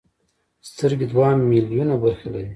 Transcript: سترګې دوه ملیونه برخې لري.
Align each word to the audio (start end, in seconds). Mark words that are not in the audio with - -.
سترګې 0.69 1.05
دوه 1.11 1.29
ملیونه 1.49 1.95
برخې 2.03 2.27
لري. 2.33 2.49